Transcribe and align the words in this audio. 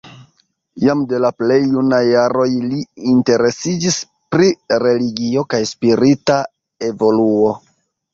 Jam 0.83 1.01
de 1.09 1.17
la 1.25 1.29
plej 1.41 1.57
junaj 1.73 1.99
jaroj 2.11 2.47
li 2.71 2.79
interesiĝis 3.11 3.97
pri 4.37 4.47
religio 4.85 5.45
kaj 5.53 5.61
spirita 5.73 6.39
evoluo. 6.89 7.53